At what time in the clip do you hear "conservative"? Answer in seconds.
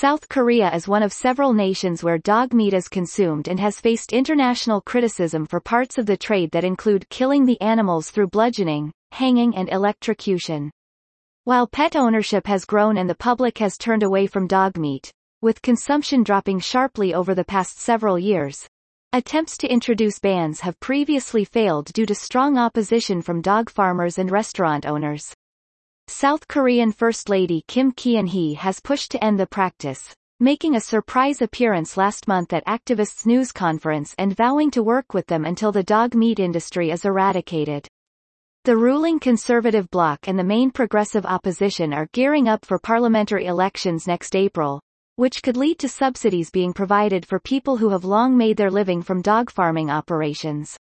39.20-39.90